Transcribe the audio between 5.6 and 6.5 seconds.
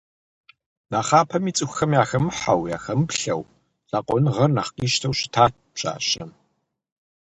пщащэм.